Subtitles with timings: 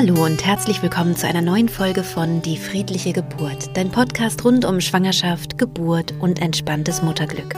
[0.00, 4.64] Hallo und herzlich willkommen zu einer neuen Folge von Die friedliche Geburt, dein Podcast rund
[4.64, 7.54] um Schwangerschaft, Geburt und entspanntes Mutterglück.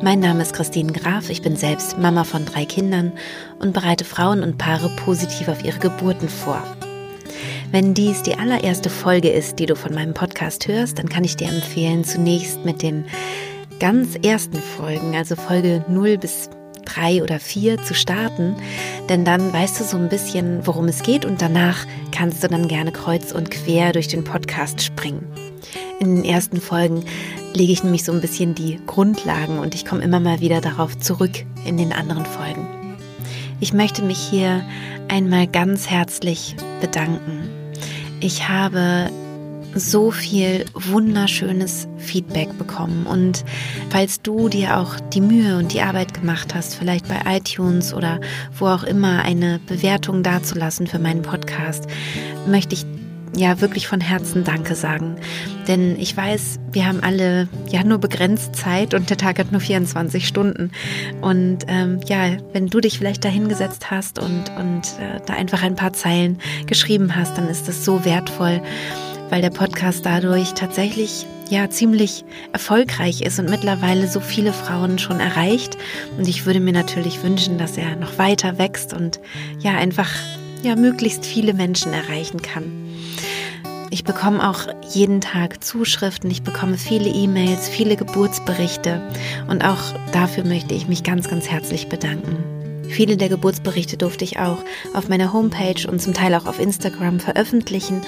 [0.00, 3.10] Mein Name ist Christine Graf, ich bin selbst Mama von drei Kindern
[3.58, 6.62] und bereite Frauen und Paare positiv auf ihre Geburten vor.
[7.72, 11.34] Wenn dies die allererste Folge ist, die du von meinem Podcast hörst, dann kann ich
[11.34, 13.06] dir empfehlen, zunächst mit den
[13.80, 16.48] ganz ersten Folgen, also Folge 0 bis
[16.86, 18.56] drei oder vier zu starten,
[19.08, 22.68] denn dann weißt du so ein bisschen, worum es geht und danach kannst du dann
[22.68, 25.26] gerne kreuz und quer durch den Podcast springen.
[26.00, 27.04] In den ersten Folgen
[27.54, 30.98] lege ich nämlich so ein bisschen die Grundlagen und ich komme immer mal wieder darauf
[30.98, 32.66] zurück in den anderen Folgen.
[33.60, 34.62] Ich möchte mich hier
[35.08, 37.48] einmal ganz herzlich bedanken.
[38.20, 39.10] Ich habe
[39.78, 43.06] so viel wunderschönes Feedback bekommen.
[43.06, 43.44] Und
[43.90, 48.20] falls du dir auch die Mühe und die Arbeit gemacht hast, vielleicht bei iTunes oder
[48.58, 51.86] wo auch immer eine Bewertung dazulassen für meinen Podcast,
[52.46, 52.86] möchte ich
[53.36, 55.16] ja wirklich von Herzen Danke sagen.
[55.68, 59.60] Denn ich weiß, wir haben alle ja nur begrenzt Zeit und der Tag hat nur
[59.60, 60.70] 24 Stunden.
[61.20, 65.62] Und ähm, ja, wenn du dich vielleicht da hingesetzt hast und, und äh, da einfach
[65.62, 68.62] ein paar Zeilen geschrieben hast, dann ist das so wertvoll
[69.30, 75.20] weil der Podcast dadurch tatsächlich ja ziemlich erfolgreich ist und mittlerweile so viele Frauen schon
[75.20, 75.76] erreicht.
[76.18, 79.20] Und ich würde mir natürlich wünschen, dass er noch weiter wächst und
[79.58, 80.10] ja einfach
[80.62, 82.86] ja möglichst viele Menschen erreichen kann.
[83.90, 89.00] Ich bekomme auch jeden Tag Zuschriften, ich bekomme viele E-Mails, viele Geburtsberichte
[89.48, 89.78] und auch
[90.12, 92.55] dafür möchte ich mich ganz, ganz herzlich bedanken.
[92.88, 94.58] Viele der Geburtsberichte durfte ich auch
[94.94, 98.02] auf meiner Homepage und zum Teil auch auf Instagram veröffentlichen.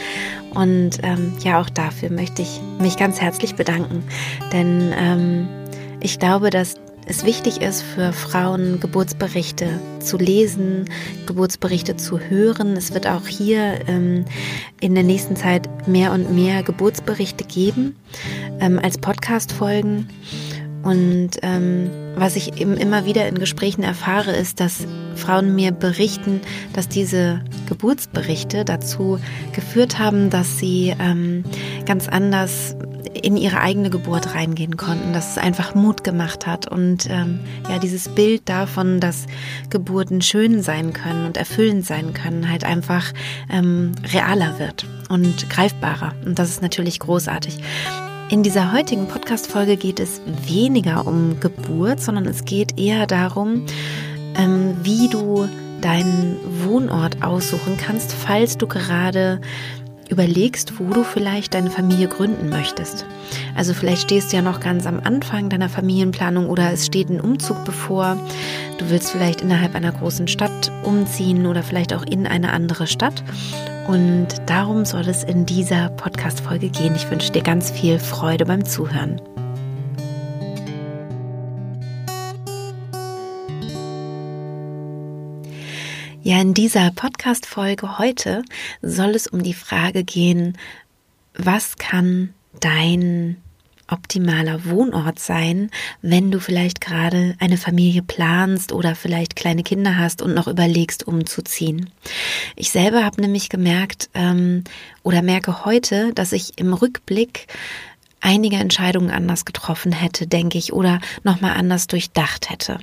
[0.55, 4.05] Und ähm, ja, auch dafür möchte ich mich ganz herzlich bedanken.
[4.53, 5.49] Denn ähm,
[6.01, 6.77] ich glaube, dass
[7.09, 10.85] es wichtig ist für Frauen, Geburtsberichte zu lesen,
[11.27, 12.77] Geburtsberichte zu hören.
[12.77, 14.27] Es wird auch hier ähm,
[14.81, 17.97] in der nächsten Zeit mehr und mehr Geburtsberichte geben
[18.61, 20.11] ähm, als Podcast-Folgen.
[20.83, 26.41] Und ähm, was ich eben immer wieder in Gesprächen erfahre, ist, dass Frauen mir berichten,
[26.73, 29.19] dass diese Geburtsberichte dazu
[29.53, 31.45] geführt haben, dass sie ähm,
[31.85, 32.77] ganz anders
[33.23, 37.79] in ihre eigene Geburt reingehen konnten, dass es einfach Mut gemacht hat und ähm, ja
[37.79, 39.27] dieses Bild davon, dass
[39.71, 43.13] Geburten schön sein können und erfüllend sein können, halt einfach
[43.51, 47.59] ähm, realer wird und greifbarer und das ist natürlich großartig.
[48.31, 53.65] In dieser heutigen Podcast-Folge geht es weniger um Geburt, sondern es geht eher darum,
[54.37, 55.49] ähm, wie du
[55.81, 59.41] deinen Wohnort aussuchen kannst, falls du gerade
[60.09, 63.07] überlegst, wo du vielleicht deine Familie gründen möchtest.
[63.55, 67.21] Also vielleicht stehst du ja noch ganz am Anfang deiner Familienplanung oder es steht ein
[67.21, 68.17] Umzug bevor.
[68.79, 73.23] Du willst vielleicht innerhalb einer großen Stadt umziehen oder vielleicht auch in eine andere Stadt
[73.89, 76.95] und darum soll es in dieser Podcast-Folge gehen.
[76.95, 79.21] Ich wünsche dir ganz viel Freude beim Zuhören.
[86.29, 88.43] Ja, in dieser Podcast-Folge heute
[88.83, 90.59] soll es um die Frage gehen,
[91.33, 93.39] was kann dein
[93.91, 95.71] optimaler Wohnort sein,
[96.03, 101.09] wenn du vielleicht gerade eine Familie planst oder vielleicht kleine Kinder hast und noch überlegst,
[101.09, 101.89] umzuziehen.
[102.57, 104.65] Ich selber habe nämlich gemerkt ähm,
[105.03, 107.47] oder merke heute, dass ich im Rückblick
[108.21, 112.81] einige Entscheidungen anders getroffen hätte, denke ich, oder nochmal anders durchdacht hätte.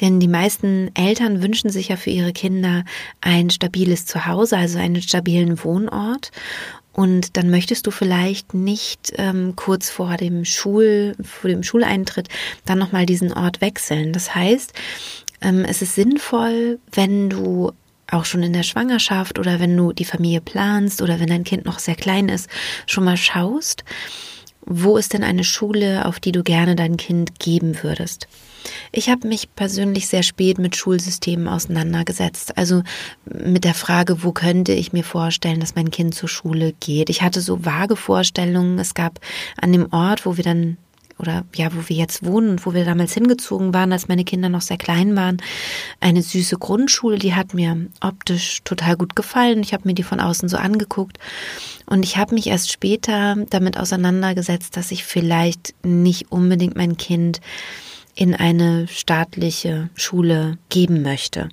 [0.00, 2.84] Denn die meisten Eltern wünschen sich ja für ihre Kinder
[3.20, 6.30] ein stabiles Zuhause, also einen stabilen Wohnort.
[6.92, 12.28] Und dann möchtest du vielleicht nicht ähm, kurz vor dem Schul, vor dem Schuleintritt
[12.64, 14.14] dann nochmal diesen Ort wechseln.
[14.14, 14.72] Das heißt,
[15.42, 17.72] ähm, es ist sinnvoll, wenn du
[18.10, 21.64] auch schon in der Schwangerschaft oder wenn du die Familie planst oder wenn dein Kind
[21.64, 22.48] noch sehr klein ist,
[22.86, 23.84] schon mal schaust,
[24.66, 28.26] wo ist denn eine Schule, auf die du gerne dein Kind geben würdest?
[28.90, 32.58] Ich habe mich persönlich sehr spät mit Schulsystemen auseinandergesetzt.
[32.58, 32.82] Also
[33.24, 37.08] mit der Frage, wo könnte ich mir vorstellen, dass mein Kind zur Schule geht.
[37.08, 38.78] Ich hatte so vage Vorstellungen.
[38.78, 39.20] Es gab
[39.60, 40.76] an dem Ort, wo wir dann
[41.18, 44.48] oder ja, wo wir jetzt wohnen und wo wir damals hingezogen waren, als meine Kinder
[44.48, 45.38] noch sehr klein waren,
[46.00, 49.60] eine süße Grundschule, die hat mir optisch total gut gefallen.
[49.60, 51.18] Ich habe mir die von außen so angeguckt
[51.86, 57.40] und ich habe mich erst später damit auseinandergesetzt, dass ich vielleicht nicht unbedingt mein Kind
[58.14, 61.50] in eine staatliche Schule geben möchte.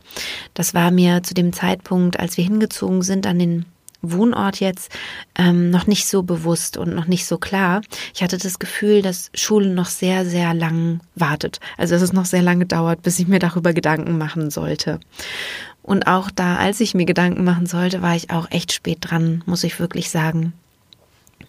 [0.53, 3.65] Das war mir zu dem Zeitpunkt, als wir hingezogen sind an den
[4.03, 4.91] Wohnort jetzt
[5.35, 7.81] ähm, noch nicht so bewusst und noch nicht so klar.
[8.13, 11.59] Ich hatte das Gefühl, dass Schule noch sehr, sehr lang wartet.
[11.77, 14.99] Also dass es noch sehr lange dauert, bis ich mir darüber Gedanken machen sollte.
[15.81, 19.43] Und auch da, als ich mir Gedanken machen sollte, war ich auch echt spät dran,
[19.45, 20.53] muss ich wirklich sagen.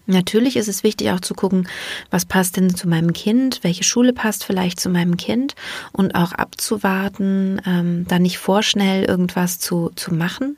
[0.07, 1.67] Natürlich ist es wichtig auch zu gucken,
[2.11, 5.55] was passt denn zu meinem Kind, welche Schule passt vielleicht zu meinem Kind
[5.93, 10.57] und auch abzuwarten, ähm, da nicht vorschnell irgendwas zu, zu machen.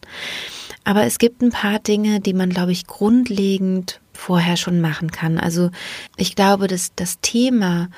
[0.88, 5.38] Aber es gibt ein paar Dinge, die man, glaube ich, grundlegend vorher schon machen kann.
[5.38, 5.70] Also
[6.16, 7.90] ich glaube, dass das Thema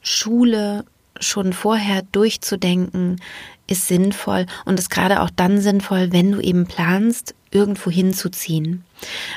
[0.00, 0.86] Schule
[1.20, 3.20] schon vorher durchzudenken,
[3.66, 8.84] ist sinnvoll und ist gerade auch dann sinnvoll, wenn du eben planst, irgendwo hinzuziehen.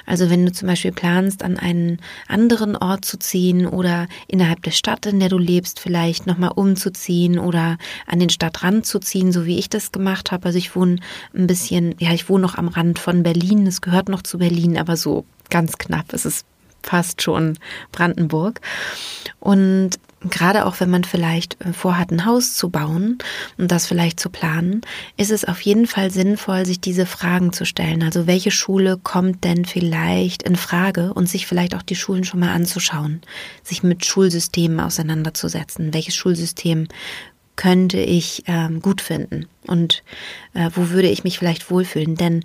[0.06, 4.72] Also wenn du zum Beispiel planst, an einen anderen Ort zu ziehen oder innerhalb der
[4.72, 9.46] Stadt, in der du lebst, vielleicht nochmal umzuziehen oder an den Stadtrand zu ziehen, so
[9.46, 10.46] wie ich das gemacht habe.
[10.46, 10.98] Also ich wohne
[11.34, 13.66] ein bisschen, ja, ich wohne noch am Rand von Berlin.
[13.66, 16.14] Es gehört noch zu Berlin, aber so ganz knapp.
[16.14, 16.46] Es ist
[16.84, 17.58] fast schon
[17.92, 18.62] Brandenburg.
[19.40, 20.00] Und
[20.30, 23.18] gerade auch wenn man vielleicht äh, vorhat, ein Haus zu bauen
[23.58, 24.82] und das vielleicht zu planen,
[25.18, 28.04] ist es auf jeden Fall sinnvoll, sich diese Fragen zu stellen.
[28.04, 32.40] Also welche Schule kommt denn vielleicht in Frage und sich vielleicht auch die Schulen schon
[32.40, 33.22] mal anzuschauen,
[33.64, 35.94] sich mit Schulsystemen auseinanderzusetzen.
[35.94, 36.88] Welches Schulsystem
[37.56, 40.04] könnte ich ähm, gut finden und
[40.56, 42.16] äh, wo würde ich mich vielleicht wohlfühlen?
[42.16, 42.44] Denn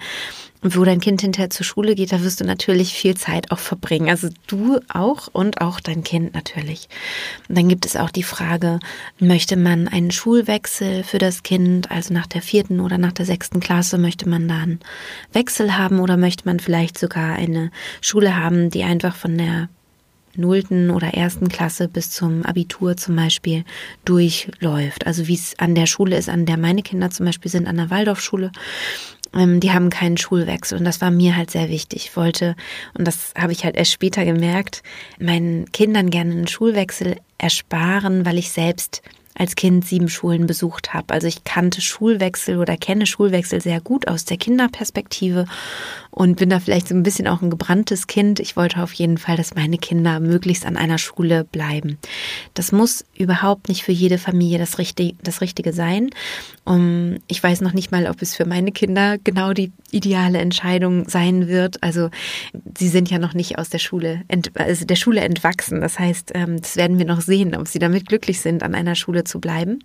[0.62, 4.08] wo dein Kind hinterher zur Schule geht, da wirst du natürlich viel Zeit auch verbringen.
[4.08, 6.88] Also du auch und auch dein Kind natürlich.
[7.48, 8.80] Und dann gibt es auch die Frage,
[9.20, 13.60] möchte man einen Schulwechsel für das Kind, also nach der vierten oder nach der sechsten
[13.60, 14.80] Klasse, möchte man da einen
[15.32, 17.70] Wechsel haben oder möchte man vielleicht sogar eine
[18.00, 19.68] Schule haben, die einfach von der
[20.38, 23.64] nullten oder ersten Klasse bis zum Abitur zum Beispiel
[24.04, 25.06] durchläuft.
[25.06, 27.76] Also wie es an der Schule ist, an der meine Kinder zum Beispiel sind, an
[27.76, 28.52] der Waldorfschule.
[29.34, 32.06] Ähm, die haben keinen Schulwechsel und das war mir halt sehr wichtig.
[32.06, 32.56] Ich wollte,
[32.94, 34.82] und das habe ich halt erst später gemerkt,
[35.18, 39.02] meinen Kindern gerne einen Schulwechsel ersparen, weil ich selbst
[39.38, 41.14] als Kind sieben Schulen besucht habe.
[41.14, 45.46] Also ich kannte Schulwechsel oder kenne Schulwechsel sehr gut aus der Kinderperspektive
[46.18, 48.40] und bin da vielleicht so ein bisschen auch ein gebranntes Kind.
[48.40, 51.96] Ich wollte auf jeden Fall, dass meine Kinder möglichst an einer Schule bleiben.
[52.54, 56.10] Das muss überhaupt nicht für jede Familie das Richtige, das Richtige sein.
[56.64, 61.08] Um, ich weiß noch nicht mal, ob es für meine Kinder genau die ideale Entscheidung
[61.08, 61.80] sein wird.
[61.84, 62.10] Also
[62.76, 64.22] sie sind ja noch nicht aus der Schule,
[64.54, 65.80] also der Schule entwachsen.
[65.80, 68.96] Das heißt, ähm, das werden wir noch sehen, ob sie damit glücklich sind, an einer
[68.96, 69.78] Schule zu bleiben.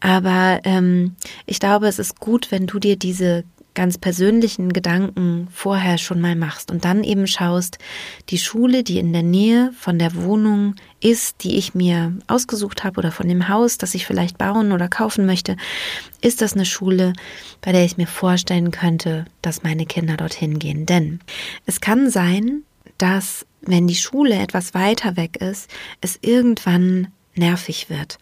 [0.00, 1.16] Aber ähm,
[1.46, 3.44] ich glaube, es ist gut, wenn du dir diese
[3.76, 7.78] ganz persönlichen Gedanken vorher schon mal machst und dann eben schaust,
[8.30, 12.98] die Schule, die in der Nähe von der Wohnung ist, die ich mir ausgesucht habe
[12.98, 15.56] oder von dem Haus, das ich vielleicht bauen oder kaufen möchte,
[16.20, 17.12] ist das eine Schule,
[17.60, 20.86] bei der ich mir vorstellen könnte, dass meine Kinder dorthin gehen.
[20.86, 21.20] Denn
[21.66, 22.62] es kann sein,
[22.98, 25.70] dass wenn die Schule etwas weiter weg ist,
[26.00, 27.08] es irgendwann
[27.38, 28.18] nervig wird.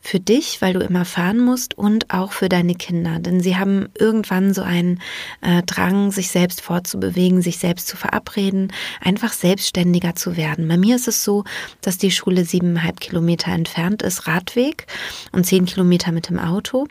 [0.00, 3.18] Für dich, weil du immer fahren musst und auch für deine Kinder.
[3.18, 5.00] Denn sie haben irgendwann so einen
[5.40, 10.68] äh, Drang, sich selbst fortzubewegen, sich selbst zu verabreden, einfach selbstständiger zu werden.
[10.68, 11.44] Bei mir ist es so,
[11.80, 14.86] dass die Schule siebeneinhalb Kilometer entfernt ist, Radweg
[15.32, 16.86] und zehn Kilometer mit dem Auto.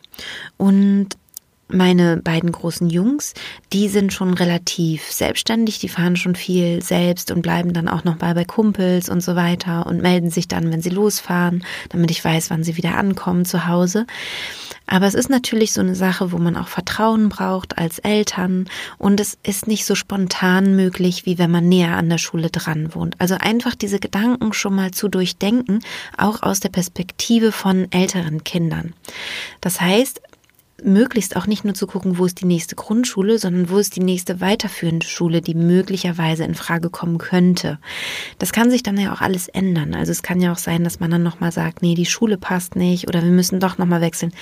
[0.57, 1.17] Und
[1.67, 3.33] meine beiden großen Jungs,
[3.73, 8.19] die sind schon relativ selbstständig, die fahren schon viel selbst und bleiben dann auch noch
[8.19, 12.23] mal bei Kumpels und so weiter und melden sich dann, wenn sie losfahren, damit ich
[12.23, 14.05] weiß, wann sie wieder ankommen zu Hause.
[14.87, 19.19] Aber es ist natürlich so eine Sache, wo man auch Vertrauen braucht als Eltern und
[19.19, 23.15] es ist nicht so spontan möglich, wie wenn man näher an der Schule dran wohnt.
[23.19, 25.79] Also einfach diese Gedanken schon mal zu durchdenken,
[26.17, 28.93] auch aus der Perspektive von älteren Kindern.
[29.59, 30.21] Das heißt,
[30.85, 34.03] möglichst auch nicht nur zu gucken, wo ist die nächste Grundschule, sondern wo ist die
[34.03, 37.79] nächste weiterführende Schule, die möglicherweise in Frage kommen könnte.
[38.37, 39.95] Das kann sich dann ja auch alles ändern.
[39.95, 42.75] Also es kann ja auch sein, dass man dann nochmal sagt, nee, die Schule passt
[42.75, 44.33] nicht oder wir müssen doch nochmal wechseln.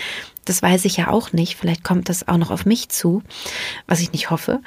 [0.45, 1.55] Das weiß ich ja auch nicht.
[1.55, 3.23] Vielleicht kommt das auch noch auf mich zu,
[3.87, 4.61] was ich nicht hoffe.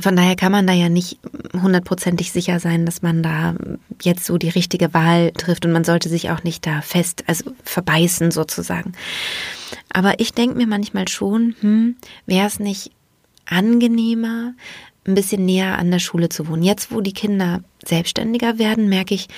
[0.00, 1.18] Von daher kann man da ja nicht
[1.52, 3.54] hundertprozentig sicher sein, dass man da
[4.02, 7.52] jetzt so die richtige Wahl trifft und man sollte sich auch nicht da fest, also
[7.64, 8.92] verbeißen sozusagen.
[9.92, 12.90] Aber ich denke mir manchmal schon, hm, wäre es nicht
[13.46, 14.54] angenehmer,
[15.06, 16.62] ein bisschen näher an der Schule zu wohnen.
[16.62, 19.28] Jetzt, wo die Kinder selbstständiger werden, merke ich,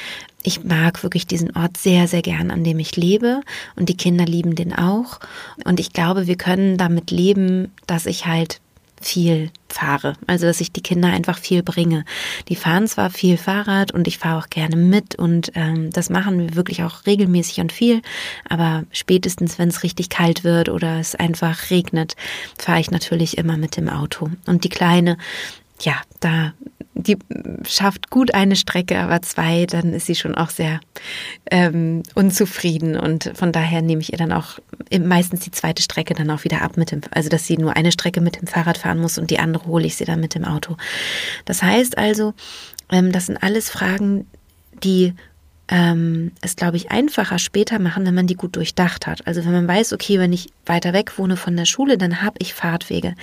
[0.43, 3.43] ich mag wirklich diesen Ort sehr, sehr gern, an dem ich lebe.
[3.77, 5.21] Und die Kinder lieben den auch.
[5.65, 8.61] Und ich glaube, wir können damit leben, dass ich halt
[9.01, 10.15] viel fahre.
[10.27, 12.05] Also dass ich die Kinder einfach viel bringe.
[12.49, 16.39] Die fahren zwar viel Fahrrad und ich fahre auch gerne mit und ähm, das machen
[16.39, 18.03] wir wirklich auch regelmäßig und viel.
[18.49, 22.17] Aber spätestens, wenn es richtig kalt wird oder es einfach regnet,
[22.59, 24.31] fahre ich natürlich immer mit dem Auto.
[24.47, 25.17] Und die Kleine
[25.81, 26.53] ja, da
[26.99, 27.17] die
[27.65, 30.81] schafft gut eine Strecke, aber zwei, dann ist sie schon auch sehr
[31.49, 34.59] ähm, unzufrieden und von daher nehme ich ihr dann auch
[35.01, 37.93] meistens die zweite Strecke dann auch wieder ab mit dem, also dass sie nur eine
[37.93, 40.45] Strecke mit dem Fahrrad fahren muss und die andere hole ich sie dann mit dem
[40.45, 40.77] Auto.
[41.45, 42.35] Das heißt also,
[42.91, 44.27] ähm, das sind alles Fragen,
[44.83, 45.15] die
[45.69, 49.27] ähm, es, glaube ich, einfacher später machen, wenn man die gut durchdacht hat.
[49.27, 52.37] Also wenn man weiß, okay, wenn ich weiter weg wohne von der Schule, dann habe
[52.39, 53.15] ich Fahrtwege.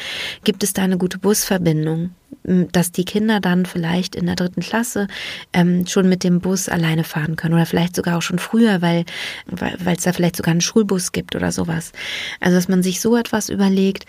[0.43, 2.11] Gibt es da eine gute Busverbindung?
[2.47, 5.07] dass die Kinder dann vielleicht in der dritten Klasse
[5.51, 9.05] ähm, schon mit dem Bus alleine fahren können oder vielleicht sogar auch schon früher, weil
[9.47, 11.91] weil es da vielleicht sogar einen Schulbus gibt oder sowas.
[12.39, 14.05] Also dass man sich so etwas überlegt,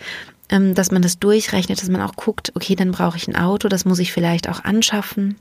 [0.49, 3.69] ähm, dass man das durchrechnet, dass man auch guckt, okay, dann brauche ich ein Auto,
[3.69, 5.37] das muss ich vielleicht auch anschaffen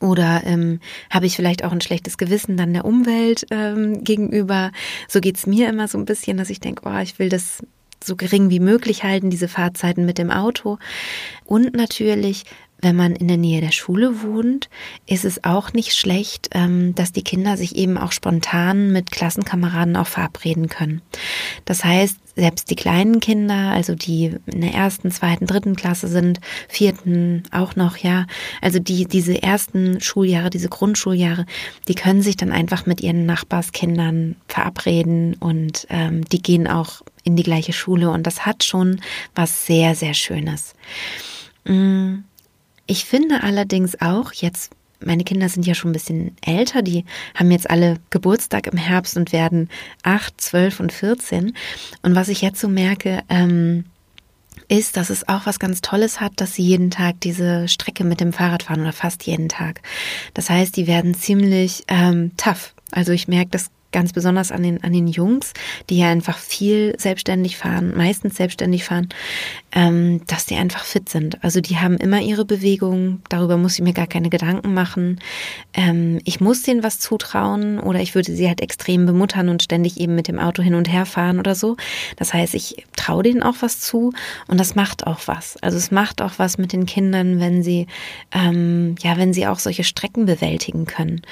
[0.00, 0.80] oder ähm,
[1.10, 4.72] habe ich vielleicht auch ein schlechtes Gewissen dann der Umwelt ähm, gegenüber?
[5.08, 7.62] So geht's mir immer so ein bisschen, dass ich denke, oh, ich will das
[8.02, 10.78] so gering wie möglich halten, diese Fahrzeiten mit dem Auto.
[11.44, 12.44] Und natürlich,
[12.80, 14.70] wenn man in der Nähe der Schule wohnt,
[15.06, 19.96] ist es auch nicht schlecht, ähm, dass die Kinder sich eben auch spontan mit Klassenkameraden
[19.96, 21.02] auch verabreden können.
[21.66, 26.40] Das heißt, selbst die kleinen Kinder, also die in der ersten, zweiten, dritten Klasse sind,
[26.68, 28.26] vierten auch noch, ja,
[28.62, 31.44] also die, diese ersten Schuljahre, diese Grundschuljahre,
[31.86, 37.36] die können sich dann einfach mit ihren Nachbarskindern verabreden und ähm, die gehen auch in
[37.36, 39.02] die gleiche Schule und das hat schon
[39.34, 40.74] was sehr, sehr Schönes.
[41.66, 42.20] Mm,
[42.86, 44.70] ich finde allerdings auch, jetzt
[45.04, 47.04] meine Kinder sind ja schon ein bisschen älter, die
[47.34, 49.68] haben jetzt alle Geburtstag im Herbst und werden
[50.02, 51.54] acht, zwölf und vierzehn.
[52.02, 53.84] Und was ich jetzt so merke, ähm,
[54.68, 58.20] ist, dass es auch was ganz Tolles hat, dass sie jeden Tag diese Strecke mit
[58.20, 59.82] dem Fahrrad fahren oder fast jeden Tag.
[60.34, 62.74] Das heißt, die werden ziemlich ähm, tough.
[62.92, 65.52] Also ich merke das ganz besonders an den, an den Jungs,
[65.88, 69.08] die ja einfach viel selbstständig fahren, meistens selbstständig fahren,
[69.72, 71.42] ähm, dass die einfach fit sind.
[71.44, 75.20] Also die haben immer ihre Bewegungen, darüber muss ich mir gar keine Gedanken machen.
[75.74, 80.00] Ähm, ich muss denen was zutrauen oder ich würde sie halt extrem bemuttern und ständig
[80.00, 81.76] eben mit dem Auto hin und her fahren oder so.
[82.16, 84.12] Das heißt, ich traue denen auch was zu
[84.48, 85.56] und das macht auch was.
[85.62, 87.86] Also es macht auch was mit den Kindern, wenn sie,
[88.32, 91.22] ähm, ja, wenn sie auch solche Strecken bewältigen können.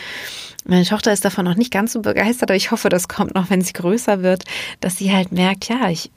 [0.64, 3.50] Meine Tochter ist davon noch nicht ganz so begeistert, aber ich hoffe, das kommt noch,
[3.50, 4.44] wenn sie größer wird,
[4.80, 6.10] dass sie halt merkt, ja, ich,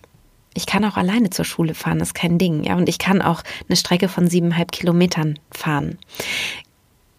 [0.54, 2.64] ich kann auch alleine zur Schule fahren, ist kein Ding.
[2.64, 5.98] Ja, und ich kann auch eine Strecke von siebeneinhalb Kilometern fahren.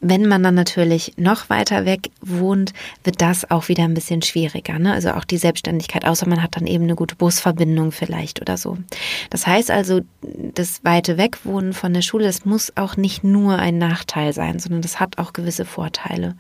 [0.05, 2.73] Wenn man dann natürlich noch weiter weg wohnt,
[3.05, 4.81] wird das auch wieder ein bisschen schwieriger.
[4.81, 4.93] Ne?
[4.93, 8.79] Also auch die Selbstständigkeit, außer man hat dann eben eine gute Busverbindung vielleicht oder so.
[9.31, 10.01] Das heißt also,
[10.55, 14.83] das weite Wegwohnen von der Schule, das muss auch nicht nur ein Nachteil sein, sondern
[14.83, 16.35] das hat auch gewisse Vorteile.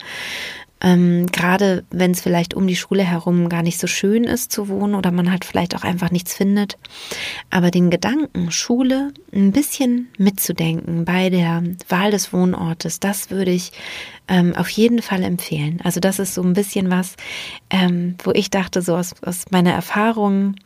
[0.82, 4.68] Ähm, Gerade wenn es vielleicht um die Schule herum gar nicht so schön ist zu
[4.68, 6.76] wohnen oder man halt vielleicht auch einfach nichts findet.
[7.50, 13.72] Aber den Gedanken, Schule ein bisschen mitzudenken bei der Wahl des Wohnortes, das würde ich
[14.28, 15.80] ähm, auf jeden Fall empfehlen.
[15.84, 17.14] Also das ist so ein bisschen was,
[17.70, 20.56] ähm, wo ich dachte, so aus, aus meiner Erfahrung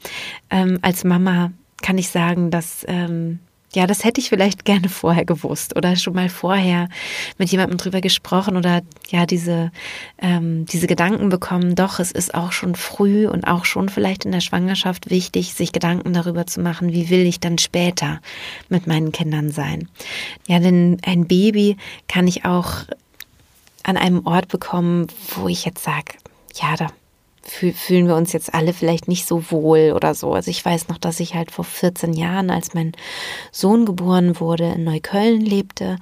[0.51, 3.41] ähm, als Mama kann ich sagen, dass ähm,
[3.77, 6.89] ja, das hätte ich vielleicht gerne vorher gewusst oder schon mal vorher
[7.37, 8.81] mit jemandem drüber gesprochen oder
[9.11, 9.71] ja, diese,
[10.17, 11.75] ähm, diese Gedanken bekommen.
[11.75, 15.73] Doch, es ist auch schon früh und auch schon vielleicht in der Schwangerschaft wichtig, sich
[15.73, 18.23] Gedanken darüber zu machen, wie will ich dann später
[18.71, 19.91] mit meinen Kindern sein.
[20.49, 21.77] Ja, denn ein Baby
[22.09, 22.77] kann ich auch
[23.83, 26.15] an einem Ort bekommen, wo ich jetzt sage,
[26.55, 26.87] ja, da
[27.49, 30.33] fühlen wir uns jetzt alle vielleicht nicht so wohl oder so.
[30.33, 32.93] Also ich weiß noch, dass ich halt vor 14 Jahren, als mein
[33.53, 35.99] Sohn geboren wurde, in Neukölln lebte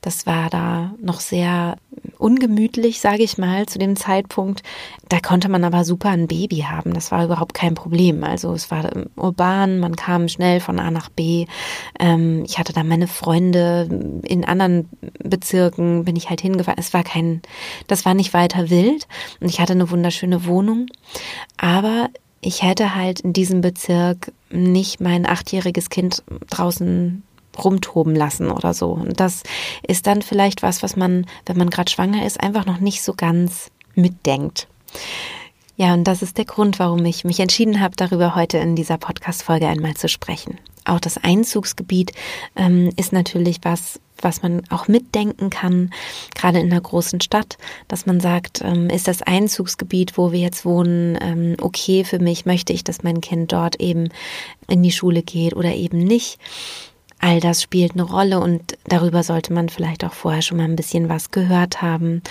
[0.00, 1.76] das war da noch sehr
[2.18, 4.62] ungemütlich, sage ich mal, zu dem Zeitpunkt.
[5.08, 6.94] Da konnte man aber super ein Baby haben.
[6.94, 8.22] Das war überhaupt kein Problem.
[8.24, 11.46] Also es war urban, man kam schnell von A nach B.
[11.98, 14.88] Ähm, ich hatte da meine Freunde in anderen
[15.22, 16.78] Bezirken, bin ich halt hingefahren.
[16.78, 17.42] Es war kein,
[17.86, 19.08] das war nicht weiter wild
[19.40, 20.86] und ich hatte eine wunderschöne Wohnung.
[21.56, 22.08] Aber
[22.40, 27.22] ich hätte halt in diesem Bezirk nicht mein achtjähriges Kind draußen
[27.64, 28.92] rumtoben lassen oder so.
[28.92, 29.42] Und das
[29.86, 33.14] ist dann vielleicht was, was man, wenn man gerade schwanger ist, einfach noch nicht so
[33.14, 34.68] ganz mitdenkt.
[35.76, 38.98] Ja, und das ist der Grund, warum ich mich entschieden habe, darüber heute in dieser
[38.98, 40.58] Podcast-Folge einmal zu sprechen.
[40.84, 42.12] Auch das Einzugsgebiet
[42.56, 45.92] ähm, ist natürlich was, was man auch mitdenken kann,
[46.34, 50.64] gerade in einer großen Stadt, dass man sagt, ähm, ist das Einzugsgebiet, wo wir jetzt
[50.64, 54.08] wohnen, ähm, okay für mich, möchte ich, dass mein Kind dort eben
[54.66, 56.40] in die Schule geht oder eben nicht.
[57.20, 60.76] All das spielt eine Rolle und darüber sollte man vielleicht auch vorher schon mal ein
[60.76, 62.22] bisschen was gehört haben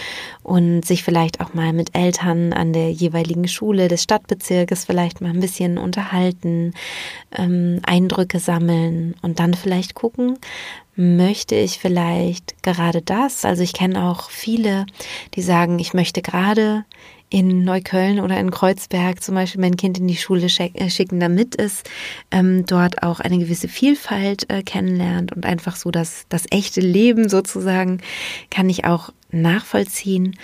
[0.43, 5.31] und sich vielleicht auch mal mit Eltern an der jeweiligen Schule des Stadtbezirkes vielleicht mal
[5.31, 6.73] ein bisschen unterhalten,
[7.37, 10.37] ähm, Eindrücke sammeln und dann vielleicht gucken,
[10.97, 13.45] möchte ich vielleicht gerade das?
[13.45, 14.85] Also ich kenne auch viele,
[15.35, 16.85] die sagen, ich möchte gerade
[17.29, 21.59] in Neukölln oder in Kreuzberg zum Beispiel mein Kind in die Schule äh, schicken, damit
[21.59, 21.83] es
[22.31, 27.27] ähm, dort auch eine gewisse Vielfalt äh, kennenlernt und einfach so das, das echte Leben
[27.27, 28.01] sozusagen
[28.49, 30.37] kann ich auch nachvollziehen.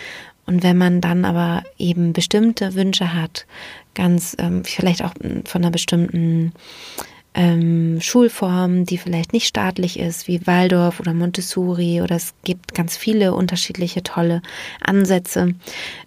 [0.45, 3.45] Und wenn man dann aber eben bestimmte Wünsche hat,
[3.95, 5.13] ganz ähm, vielleicht auch
[5.45, 6.51] von einer bestimmten
[7.35, 12.95] ähm, Schulform, die vielleicht nicht staatlich ist, wie Waldorf oder Montessori oder es gibt ganz
[12.95, 14.41] viele unterschiedliche tolle
[14.81, 15.55] Ansätze,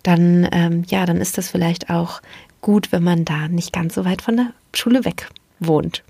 [0.03, 2.21] dann ähm, ja, dann ist das vielleicht auch
[2.61, 5.29] gut, wenn man da nicht ganz so weit von der Schule weg
[5.59, 6.03] wohnt.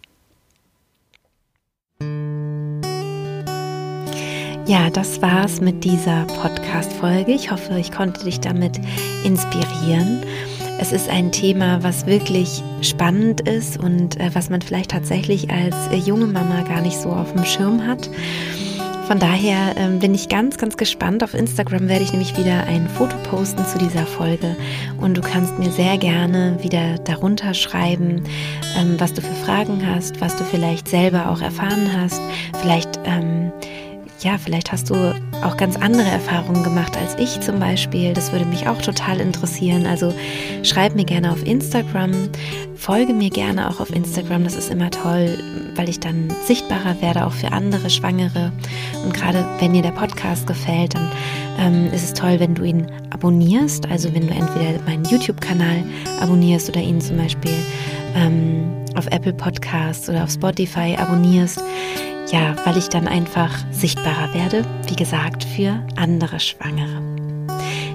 [4.66, 7.32] Ja, das war's mit dieser Podcast-Folge.
[7.32, 8.80] Ich hoffe, ich konnte dich damit
[9.22, 10.24] inspirieren.
[10.78, 15.74] Es ist ein Thema, was wirklich spannend ist und äh, was man vielleicht tatsächlich als
[15.90, 18.10] äh, junge Mama gar nicht so auf dem Schirm hat.
[19.06, 21.22] Von daher ähm, bin ich ganz, ganz gespannt.
[21.22, 24.56] Auf Instagram werde ich nämlich wieder ein Foto posten zu dieser Folge
[25.00, 28.24] und du kannst mir sehr gerne wieder darunter schreiben,
[28.76, 32.20] ähm, was du für Fragen hast, was du vielleicht selber auch erfahren hast.
[32.60, 33.52] Vielleicht ähm,
[34.20, 38.14] ja, vielleicht hast du auch ganz andere Erfahrungen gemacht als ich zum Beispiel.
[38.14, 39.86] Das würde mich auch total interessieren.
[39.86, 40.14] Also
[40.62, 42.12] schreib mir gerne auf Instagram,
[42.76, 44.44] folge mir gerne auch auf Instagram.
[44.44, 45.38] Das ist immer toll,
[45.74, 48.52] weil ich dann sichtbarer werde, auch für andere Schwangere.
[49.04, 51.12] Und gerade wenn dir der Podcast gefällt, dann
[51.58, 53.88] ähm, ist es toll, wenn du ihn abonnierst.
[53.90, 55.84] Also wenn du entweder meinen YouTube-Kanal
[56.20, 57.54] abonnierst oder ihn zum Beispiel
[58.16, 61.62] ähm, auf Apple Podcasts oder auf Spotify abonnierst
[62.32, 67.02] ja, weil ich dann einfach sichtbarer werde, wie gesagt, für andere Schwangere.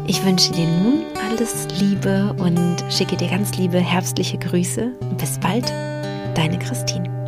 [0.08, 4.92] Ich wünsche dir nun alles Liebe und schicke dir ganz liebe herbstliche Grüße.
[5.18, 5.72] Bis bald,
[6.36, 7.21] deine Christine.